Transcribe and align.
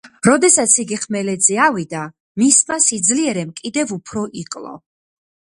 როდესაც 0.27 0.77
იგი 0.83 0.97
ხმელეთზე 1.01 1.57
ავიდა, 1.65 2.01
მისმა 2.43 2.79
სიძლიერემ 2.87 3.53
კიდევ 3.61 3.95
უფრო 3.99 4.27
იკლო. 4.45 4.75